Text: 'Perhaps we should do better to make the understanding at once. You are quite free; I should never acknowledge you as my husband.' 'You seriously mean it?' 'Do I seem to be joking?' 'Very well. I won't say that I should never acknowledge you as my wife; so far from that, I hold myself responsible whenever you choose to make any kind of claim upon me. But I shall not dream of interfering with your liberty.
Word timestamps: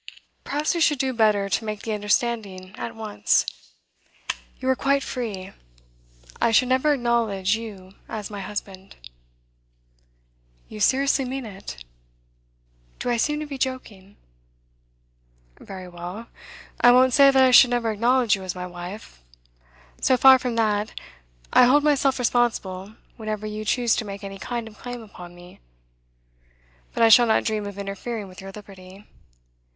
'Perhaps 0.43 0.73
we 0.73 0.81
should 0.81 0.97
do 0.97 1.13
better 1.13 1.47
to 1.47 1.63
make 1.63 1.83
the 1.83 1.93
understanding 1.93 2.73
at 2.75 2.95
once. 2.95 3.45
You 4.59 4.67
are 4.69 4.75
quite 4.75 5.03
free; 5.03 5.51
I 6.41 6.49
should 6.49 6.69
never 6.69 6.91
acknowledge 6.95 7.55
you 7.55 7.91
as 8.09 8.31
my 8.31 8.39
husband.' 8.39 8.95
'You 10.67 10.79
seriously 10.79 11.23
mean 11.23 11.45
it?' 11.45 11.85
'Do 12.97 13.11
I 13.11 13.17
seem 13.17 13.39
to 13.41 13.45
be 13.45 13.59
joking?' 13.59 14.17
'Very 15.59 15.87
well. 15.87 16.29
I 16.81 16.91
won't 16.91 17.13
say 17.13 17.29
that 17.29 17.43
I 17.43 17.51
should 17.51 17.69
never 17.69 17.91
acknowledge 17.91 18.35
you 18.35 18.41
as 18.41 18.55
my 18.55 18.65
wife; 18.65 19.21
so 20.01 20.17
far 20.17 20.39
from 20.39 20.55
that, 20.55 20.99
I 21.53 21.65
hold 21.65 21.83
myself 21.83 22.17
responsible 22.17 22.95
whenever 23.17 23.45
you 23.45 23.63
choose 23.63 23.95
to 23.97 24.05
make 24.05 24.23
any 24.23 24.39
kind 24.39 24.67
of 24.67 24.79
claim 24.79 25.03
upon 25.03 25.35
me. 25.35 25.59
But 26.91 27.03
I 27.03 27.09
shall 27.09 27.27
not 27.27 27.43
dream 27.43 27.67
of 27.67 27.77
interfering 27.77 28.27
with 28.27 28.41
your 28.41 28.51
liberty. 28.51 29.05